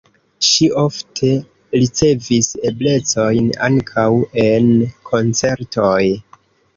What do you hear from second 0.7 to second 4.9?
ofte ricevis eblecojn ankaŭ en